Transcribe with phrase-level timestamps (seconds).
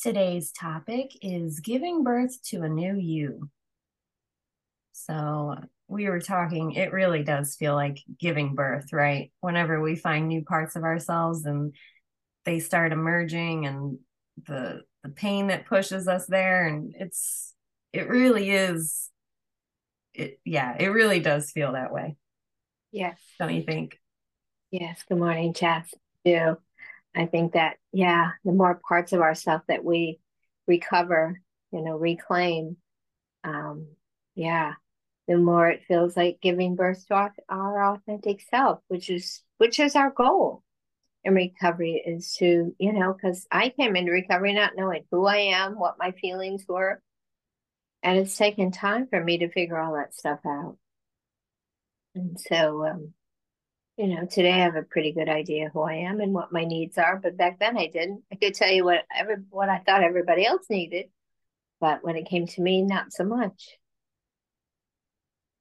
[0.00, 3.50] Today's topic is giving birth to a new you.
[4.92, 5.56] So,
[5.88, 9.32] we were talking, it really does feel like giving birth, right?
[9.40, 11.74] Whenever we find new parts of ourselves and
[12.44, 13.98] they start emerging and
[14.46, 17.54] the the pain that pushes us there and it's
[17.92, 19.10] it really is
[20.14, 22.16] it yeah, it really does feel that way.
[22.92, 23.18] Yes.
[23.38, 23.98] Don't you think?
[24.70, 25.04] Yes.
[25.08, 25.92] Good morning, Jess.
[26.24, 26.56] Do.
[27.18, 30.20] I think that, yeah, the more parts of ourselves that we
[30.68, 31.40] recover,
[31.72, 32.76] you know, reclaim,
[33.42, 33.88] um,
[34.36, 34.74] yeah,
[35.26, 39.80] the more it feels like giving birth to our, our authentic self, which is which
[39.80, 40.62] is our goal
[41.24, 45.38] in recovery is to, you know, because I came into recovery not knowing who I
[45.38, 47.02] am, what my feelings were.
[48.02, 50.76] And it's taken time for me to figure all that stuff out.
[52.14, 53.12] And so um,
[53.98, 56.64] you know, today I have a pretty good idea who I am and what my
[56.64, 58.22] needs are, but back then I didn't.
[58.32, 61.06] I could tell you what every what I thought everybody else needed,
[61.80, 63.76] but when it came to me, not so much.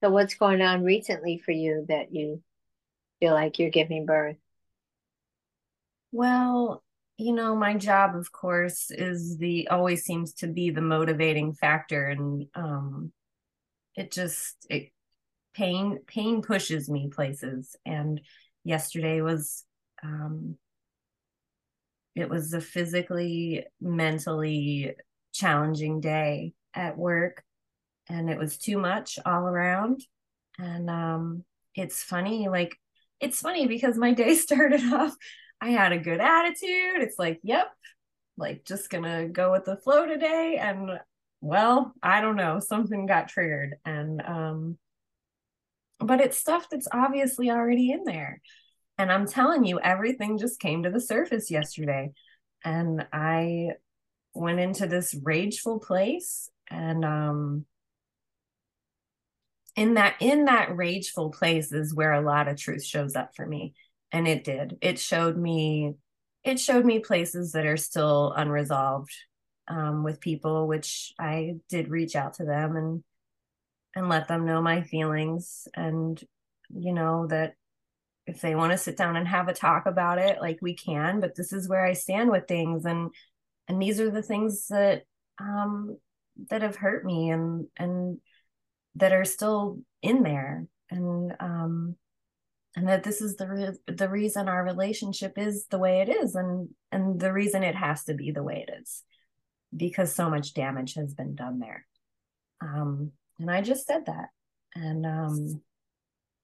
[0.04, 2.44] So what's going on recently for you that you
[3.20, 4.38] feel like you're giving birth?
[6.12, 6.84] Well,
[7.18, 12.06] you know, my job, of course, is the always seems to be the motivating factor,
[12.06, 13.12] and um,
[13.96, 14.92] it just it
[15.58, 17.76] pain pain pushes me places.
[17.86, 18.22] And
[18.64, 19.66] yesterday was
[20.04, 20.56] um
[22.16, 24.96] it was a physically mentally
[25.34, 27.44] challenging day at work.
[28.10, 30.02] And it was too much all around.
[30.60, 31.44] And um
[31.76, 32.78] it's funny like
[33.20, 35.16] it's funny because my day started off
[35.60, 37.02] i had a good attitude.
[37.02, 37.72] It's like yep
[38.38, 40.60] like just gonna go with the flow today.
[40.62, 41.00] And
[41.42, 43.78] well i don't know something got triggered.
[43.86, 44.78] And um
[46.00, 48.42] but it's stuff that's obviously already in there.
[48.98, 52.12] And I'm telling you, everything just came to the surface yesterday.
[52.64, 53.72] And I
[54.34, 57.66] went into this rageful place and um
[59.76, 63.46] in that in that rageful place is where a lot of truth shows up for
[63.46, 63.74] me
[64.12, 65.94] and it did it showed me
[66.44, 69.12] it showed me places that are still unresolved
[69.68, 73.04] um, with people which i did reach out to them and
[73.98, 76.24] and let them know my feelings and
[76.70, 77.56] you know that
[78.28, 81.20] if they want to sit down and have a talk about it like we can
[81.20, 83.10] but this is where i stand with things and
[83.68, 85.02] and these are the things that
[85.40, 85.98] um
[86.52, 88.20] that have hurt me and and
[88.96, 91.96] that are still in there and um
[92.76, 96.36] and that this is the re- the reason our relationship is the way it is
[96.36, 99.04] and and the reason it has to be the way it is
[99.76, 101.86] because so much damage has been done there.
[102.62, 104.30] Um and I just said that.
[104.76, 105.62] And um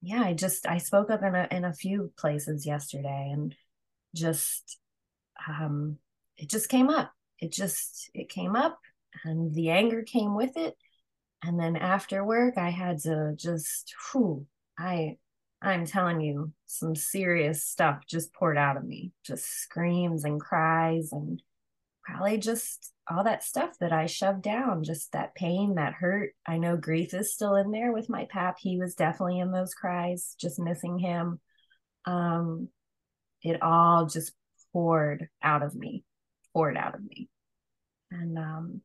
[0.02, 3.56] yeah, I just I spoke up in a in a few places yesterday and
[4.16, 4.78] just
[5.48, 5.98] um
[6.38, 7.12] it just came up.
[7.40, 8.80] It just it came up
[9.24, 10.76] and the anger came with it.
[11.44, 14.46] And then after work I had to just whew,
[14.78, 15.18] I
[15.64, 19.14] I'm telling you, some serious stuff just poured out of me.
[19.26, 21.42] Just screams and cries and
[22.04, 26.32] probably just all that stuff that I shoved down, just that pain, that hurt.
[26.46, 28.58] I know grief is still in there with my pap.
[28.60, 31.40] He was definitely in those cries, just missing him.
[32.06, 32.70] Um,
[33.42, 34.34] it all just
[34.72, 36.04] poured out of me,
[36.54, 37.30] poured out of me.
[38.12, 38.82] And um,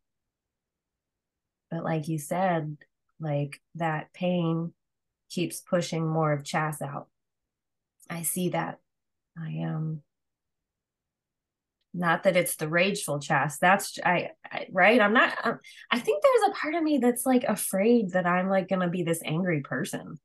[1.71, 2.77] but like you said,
[3.21, 4.73] like that pain
[5.31, 7.09] keeps pushing more of Chas out.
[8.09, 8.79] I see that.
[9.37, 10.03] I um
[11.95, 15.01] not that it's the rageful Chas that's I, I right?
[15.01, 15.59] I'm not I'm, um,
[15.91, 19.03] i think there's a part of me that's like afraid that i'm like gonna be
[19.03, 20.19] this angry person.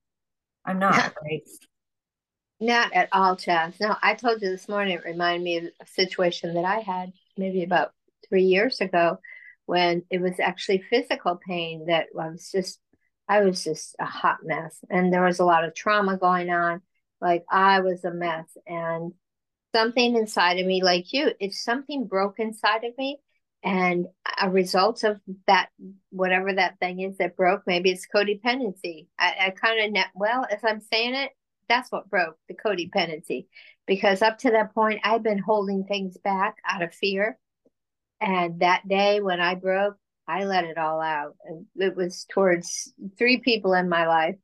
[0.65, 1.41] I'm not right?
[2.59, 5.87] Not at all Chas no i told you this morning it reminded me of a
[5.87, 7.91] situation that i had maybe about
[8.27, 9.17] three years ago
[9.65, 12.79] when it was actually physical pain that i was just
[13.27, 16.81] i was just a hot mess and there was a lot of trauma going on.
[17.21, 19.13] Like i was a mess and
[19.73, 21.31] something inside of me like you.
[21.39, 23.19] If something broke inside of me
[23.63, 24.07] and
[24.41, 25.69] a result of that
[26.09, 29.07] whatever that thing is that broke maybe it's codependency.
[29.17, 31.31] I, I kind of well as i'm saying it
[31.69, 33.47] that's what broke the codependency.
[33.87, 37.37] Because up to that point i've been holding things back out of fear.
[38.19, 39.97] And that day when i broke
[40.27, 41.35] I let it all out.
[41.45, 44.35] And it was towards three people in my life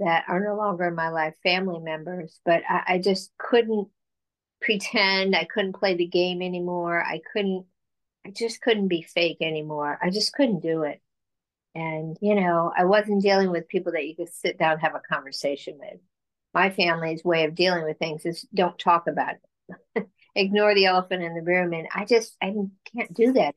[0.00, 3.88] that are no longer in my life, family members, but I, I just couldn't
[4.60, 5.34] pretend.
[5.34, 7.02] I couldn't play the game anymore.
[7.02, 7.66] I couldn't,
[8.26, 9.98] I just couldn't be fake anymore.
[10.02, 11.00] I just couldn't do it.
[11.74, 15.00] And, you know, I wasn't dealing with people that you could sit down have a
[15.00, 16.00] conversation with.
[16.52, 19.36] My family's way of dealing with things is don't talk about
[19.94, 20.08] it.
[20.34, 21.72] Ignore the elephant in the room.
[21.72, 22.52] And I just, I
[22.92, 23.54] can't do that.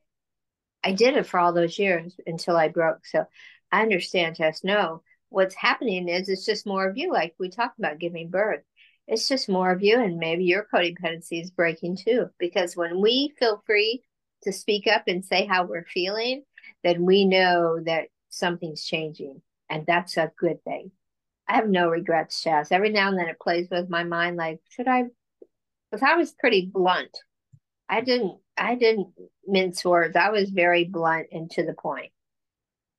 [0.84, 3.06] I did it for all those years until I broke.
[3.06, 3.24] So
[3.72, 5.02] I understand, just know
[5.34, 8.62] what's happening is it's just more of you, like we talked about giving birth.
[9.06, 12.30] It's just more of you, and maybe your codependency is breaking too.
[12.38, 14.02] Because when we feel free
[14.42, 16.44] to speak up and say how we're feeling,
[16.82, 20.90] then we know that something's changing, and that's a good thing.
[21.46, 22.72] I have no regrets, Chas.
[22.72, 25.04] Every now and then it plays with my mind, like, should I?
[25.90, 27.18] Because I was pretty blunt.
[27.88, 29.08] I didn't, I didn't
[29.46, 30.16] mince words.
[30.16, 32.10] I was very blunt and to the point.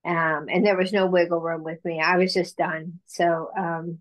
[0.06, 2.00] Um, and there was no wiggle room with me.
[2.00, 3.00] I was just done.
[3.08, 4.00] So, um,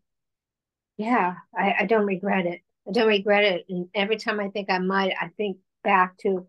[0.96, 2.60] yeah, I, I don't regret it.
[2.88, 3.66] I don't regret it.
[3.68, 6.46] And every time I think I might, I think back to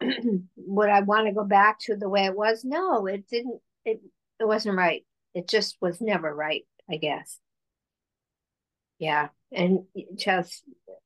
[0.56, 2.64] would I want to go back to the way it was?
[2.64, 3.60] No, it didn't.
[3.84, 4.00] It
[4.38, 5.04] it wasn't right.
[5.34, 6.64] It just was never right.
[6.90, 7.38] I guess.
[8.98, 9.84] Yeah, and
[10.16, 10.62] just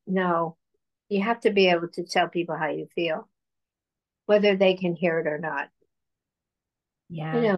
[0.07, 0.57] no,
[1.09, 3.29] you have to be able to tell people how you feel,
[4.25, 5.69] whether they can hear it or not.
[7.09, 7.57] Yeah, you know,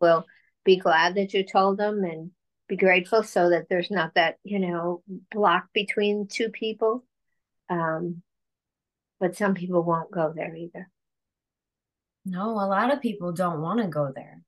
[0.00, 0.26] will
[0.64, 2.30] be glad that you told them and
[2.70, 7.04] be grateful so that there's not that you know block between two people.
[7.68, 8.22] Um,
[9.18, 10.88] but some people won't go there either.
[12.24, 14.42] No, a lot of people don't want to go there.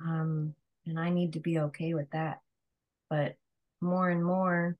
[0.00, 0.54] Um,
[0.86, 2.40] and I need to be okay with that.
[3.10, 3.34] But
[3.80, 4.76] more and more,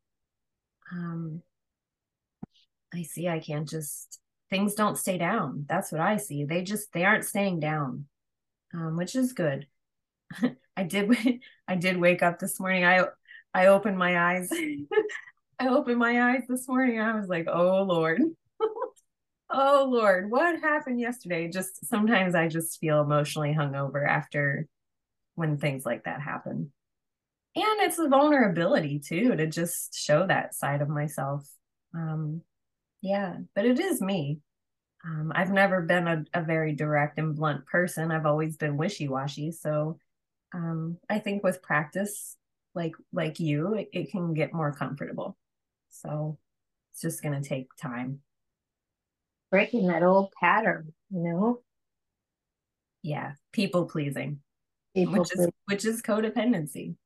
[0.93, 1.43] um,
[2.95, 5.65] I see I can't just things don't stay down.
[5.69, 6.45] That's what I see.
[6.45, 8.07] They just they aren't staying down,
[8.73, 9.67] um, which is good.
[10.77, 11.11] I did
[11.69, 12.85] I did wake up this morning.
[12.85, 13.05] I
[13.55, 14.51] I opened my eyes.
[15.59, 17.01] I opened my eyes this morning.
[17.01, 18.21] I was like, "Oh Lord."
[19.51, 21.49] oh Lord, what happened yesterday?
[21.49, 24.67] Just sometimes I just feel emotionally hungover after
[25.35, 26.73] when things like that happen.
[27.55, 31.49] And it's a vulnerability too to just show that side of myself.
[31.95, 32.43] Um,
[33.01, 34.41] yeah, but it is me.
[35.07, 38.11] Um, I've never been a, a, very direct and blunt person.
[38.11, 39.53] I've always been wishy washy.
[39.53, 39.99] So
[40.57, 42.37] um, I think with practice,
[42.75, 45.37] like like you, it, it can get more comfortable.
[45.91, 46.39] So
[46.93, 48.21] it's just gonna take time
[49.51, 51.61] breaking that old pattern, you know?
[53.03, 54.41] Yeah, people pleasing.
[54.95, 56.97] People which is which is codependency.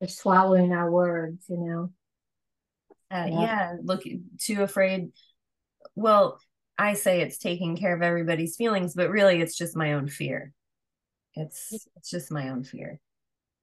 [0.00, 1.90] They're swallowing our words, you know.
[3.10, 3.40] Uh, yeah.
[3.42, 4.02] yeah, look
[4.38, 5.12] too afraid.
[5.94, 6.40] Well,
[6.78, 10.52] I say it's taking care of everybody's feelings, but really it's just my own fear.
[11.36, 13.00] It's it's just my own fear.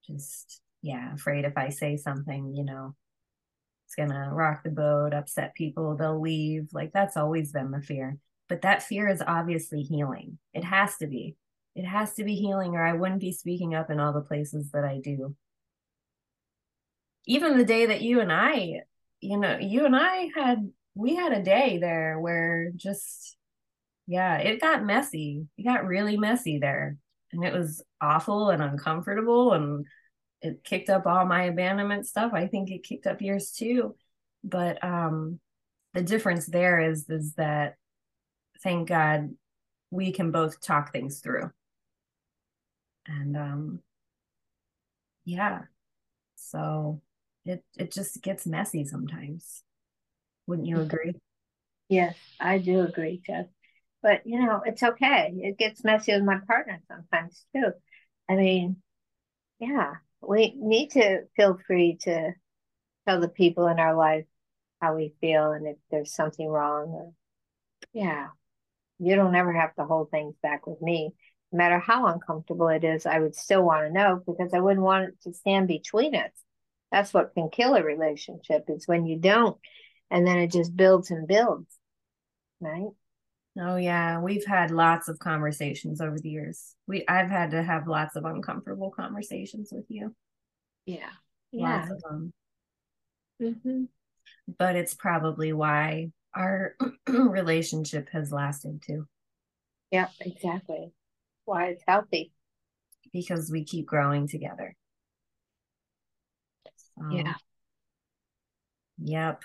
[0.08, 2.96] Just yeah, afraid if I say something, you know,
[3.86, 6.70] it's gonna rock the boat, upset people, they'll leave.
[6.74, 8.18] Like that's always been the fear.
[8.50, 10.38] But that fear is obviously healing.
[10.54, 11.36] It has to be.
[11.76, 14.72] It has to be healing, or I wouldn't be speaking up in all the places
[14.72, 15.36] that I do.
[17.26, 18.82] Even the day that you and I,
[19.22, 23.38] you know, you and I had we had a day there where just
[24.08, 25.48] yeah, it got messy.
[25.58, 26.98] It got really messy there.
[27.34, 29.86] And it was awful and uncomfortable and
[30.42, 32.34] it kicked up all my abandonment stuff.
[32.34, 33.96] I think it kicked up yours too.
[34.44, 35.40] But um
[35.94, 37.76] the difference there is is that
[38.64, 39.30] thank God
[39.92, 41.52] we can both talk things through.
[43.08, 43.80] And um
[45.26, 45.62] yeah.
[46.36, 47.02] So
[47.46, 49.64] it it just gets messy sometimes.
[50.48, 51.14] Wouldn't you agree?
[51.90, 53.48] Yes, I do agree, Jeff.
[54.02, 55.34] But you know, it's okay.
[55.38, 57.72] It gets messy with my partner sometimes too.
[58.30, 58.78] I mean,
[59.60, 62.34] yeah, we need to feel free to
[63.08, 64.26] tell the people in our life
[64.82, 67.14] how we feel and if there's something wrong or
[67.94, 68.28] yeah
[69.00, 71.14] you don't ever have to hold things back with me
[71.52, 74.84] no matter how uncomfortable it is i would still want to know because i wouldn't
[74.84, 76.32] want it to stand between us
[76.92, 79.58] that's what can kill a relationship is when you don't
[80.10, 81.68] and then it just builds and builds
[82.60, 82.90] right
[83.60, 86.76] Oh yeah, we've had lots of conversations over the years.
[86.88, 90.16] We I've had to have lots of uncomfortable conversations with you.
[90.86, 91.10] Yeah.
[91.52, 91.80] Yeah.
[91.80, 92.34] Lots of them.
[93.42, 93.84] Mm-hmm.
[94.58, 96.76] But it's probably why our
[97.08, 99.06] relationship has lasted too.
[99.92, 100.94] Yeah, exactly.
[101.44, 102.32] Why it's healthy.
[103.12, 104.76] Because we keep growing together.
[107.12, 107.34] yeah.
[109.04, 109.42] Yep.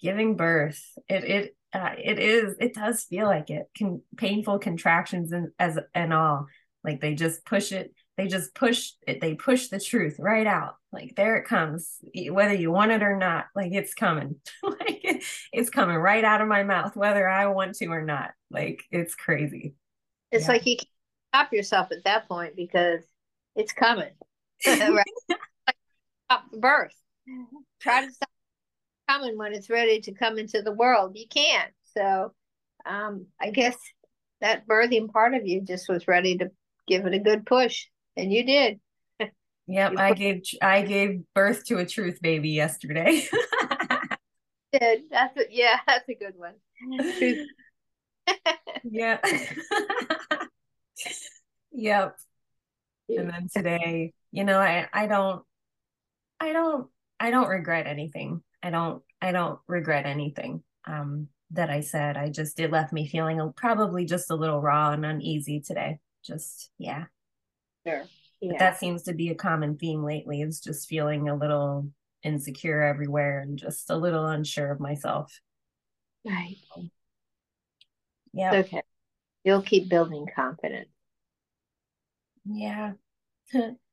[0.00, 0.82] Giving birth.
[1.08, 5.78] It it uh, it is it does feel like it can painful contractions and as
[5.94, 6.46] and all
[6.84, 10.76] Like they just push it, they just push it, they push the truth right out.
[10.92, 11.98] Like there it comes,
[12.30, 14.36] whether you want it or not, like it's coming.
[14.62, 15.22] like
[15.52, 18.30] it's coming right out of my mouth, whether I want to or not.
[18.50, 19.74] Like it's crazy.
[20.32, 20.52] It's yeah.
[20.52, 20.88] like you can't
[21.34, 23.02] stop yourself at that point because
[23.54, 24.12] it's coming.
[24.66, 25.04] right?
[26.24, 26.94] stop the birth.
[27.80, 28.30] Try to stop
[29.08, 31.16] coming when it's ready to come into the world.
[31.16, 31.72] You can't.
[31.96, 32.32] So
[32.86, 33.76] um, I guess
[34.40, 36.50] that birthing part of you just was ready to
[36.86, 37.86] give it a good push,
[38.16, 38.80] and you did.
[39.66, 43.26] Yep, I gave I gave birth to a truth baby yesterday.
[44.72, 46.54] did that's a, yeah, that's a good one.
[48.84, 49.18] yeah.
[51.72, 52.16] yep.
[53.08, 55.42] And then today, you know, I I don't
[56.40, 56.88] I don't
[57.20, 58.42] I don't regret anything.
[58.62, 60.62] I don't I don't regret anything.
[60.86, 62.16] Um that I said.
[62.16, 65.98] I just it left me feeling probably just a little raw and uneasy today.
[66.24, 67.04] Just yeah.
[67.86, 68.02] Sure.
[68.40, 68.52] Yeah.
[68.52, 71.90] But that seems to be a common theme lately is just feeling a little
[72.22, 75.40] insecure everywhere and just a little unsure of myself.
[76.24, 76.56] Right.
[78.32, 78.56] Yeah.
[78.56, 78.82] Okay.
[79.44, 80.90] You'll keep building confidence.
[82.44, 82.92] Yeah.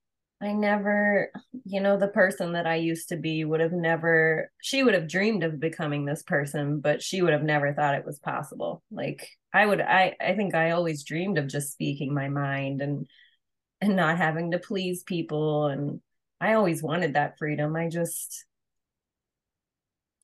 [0.46, 1.32] I never,
[1.66, 5.08] you know, the person that I used to be would have never, she would have
[5.08, 8.84] dreamed of becoming this person, but she would have never thought it was possible.
[8.92, 13.08] Like I would, I, I think I always dreamed of just speaking my mind and,
[13.82, 15.68] and not having to please people.
[15.68, 16.02] And
[16.42, 17.76] I always wanted that freedom.
[17.76, 18.46] I just,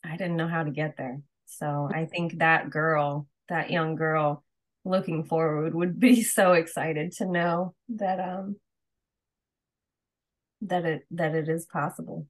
[0.03, 1.21] I didn't know how to get there.
[1.45, 4.43] So I think that girl, that young girl
[4.83, 8.55] looking forward would be so excited to know that, um,
[10.61, 12.27] that it that it is possible.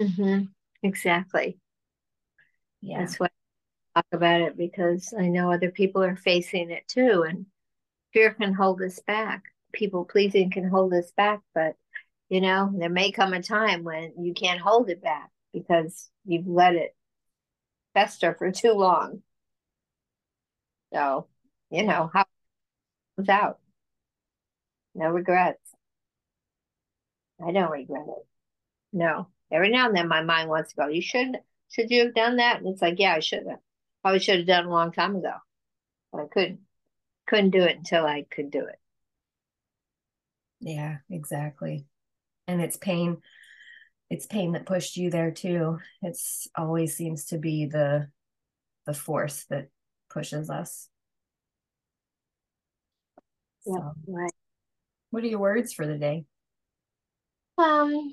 [0.00, 0.44] Mm-hmm.
[0.82, 1.58] exactly.
[2.80, 3.00] Yeah.
[3.00, 3.26] That's why
[3.94, 7.46] I talk about it because i know other people are facing it too and
[8.12, 9.44] fear can hold us back.
[9.72, 11.74] People pleasing can hold us back but
[12.28, 16.46] you know there may come a time when you can't hold it back because you've
[16.46, 16.94] let it
[17.94, 19.22] fester for too long.
[20.92, 21.26] So
[21.70, 22.24] you know how
[23.16, 23.58] comes out.
[24.94, 25.67] No regrets
[27.46, 28.26] I don't regret it.
[28.92, 29.28] No.
[29.50, 31.38] Every now and then my mind wants to go, you should
[31.70, 32.58] should you have done that?
[32.58, 33.58] And it's like, yeah, I should have.
[34.02, 35.34] Probably should have done a long time ago.
[36.12, 36.60] But I couldn't.
[37.26, 38.78] Couldn't do it until I could do it.
[40.60, 41.84] Yeah, exactly.
[42.46, 43.18] And it's pain.
[44.08, 45.78] It's pain that pushed you there too.
[46.00, 48.08] It's always seems to be the
[48.86, 49.68] the force that
[50.08, 50.88] pushes us.
[53.66, 54.32] Yeah, so, right.
[55.10, 56.24] What are your words for the day?
[57.58, 58.12] Um,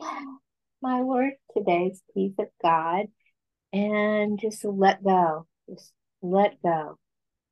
[0.82, 3.06] my word today is peace of God
[3.72, 5.46] and just let go.
[5.70, 6.98] Just let go.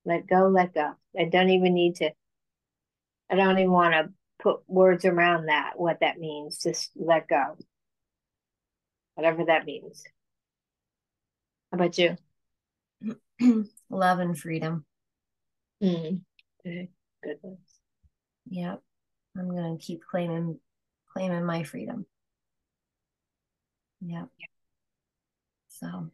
[0.03, 0.93] Let go, let go.
[1.17, 2.09] I don't even need to,
[3.29, 6.63] I don't even want to put words around that, what that means.
[6.63, 7.57] Just let go.
[9.13, 10.03] Whatever that means.
[11.71, 12.17] How about you?
[13.91, 14.83] Love and freedom.
[15.81, 16.21] Mm.
[16.63, 16.87] Good.
[17.23, 17.59] Good ones.
[18.49, 18.81] Yep.
[19.37, 20.59] I'm going to keep claiming
[21.13, 22.05] claiming my freedom.
[24.01, 24.27] Yep.
[25.69, 26.09] So,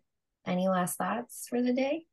[0.46, 2.06] any last thoughts for the day?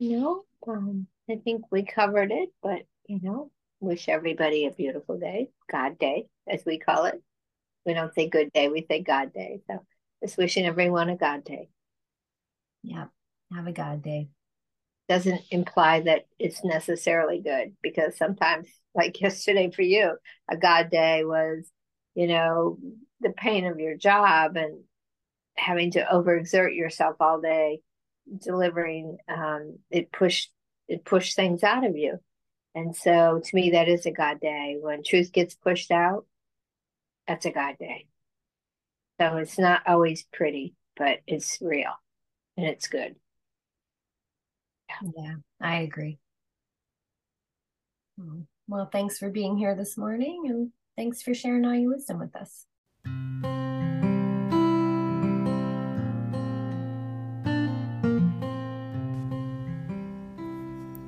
[0.00, 3.50] No, um, I think we covered it, but you know,
[3.80, 7.22] wish everybody a beautiful day, God Day, as we call it.
[7.86, 9.60] We don't say good day, we say God Day.
[9.70, 9.84] So,
[10.22, 11.68] just wishing everyone a God Day.
[12.82, 13.06] Yeah,
[13.54, 14.28] have a God Day.
[15.08, 20.16] Doesn't imply that it's necessarily good because sometimes, like yesterday for you,
[20.50, 21.70] a God Day was
[22.14, 22.78] you know,
[23.20, 24.82] the pain of your job and
[25.56, 27.80] having to overexert yourself all day
[28.42, 30.50] delivering um, it pushed
[30.88, 32.18] it pushed things out of you.
[32.74, 34.76] And so to me that is a god day.
[34.80, 36.26] When truth gets pushed out
[37.26, 38.06] that's a god day.
[39.20, 41.92] So it's not always pretty but it's real
[42.56, 43.16] and it's good
[45.16, 46.18] yeah i agree
[48.18, 48.40] hmm.
[48.68, 52.34] well thanks for being here this morning and Thanks for sharing all your wisdom with
[52.36, 52.66] us.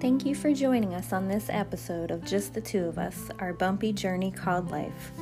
[0.01, 3.53] Thank you for joining us on this episode of Just the Two of Us, our
[3.53, 5.13] bumpy journey called life.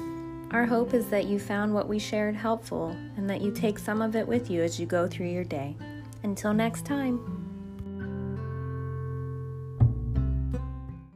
[0.50, 4.00] Our hope is that you found what we shared helpful and that you take some
[4.00, 5.76] of it with you as you go through your day.
[6.22, 7.33] Until next time.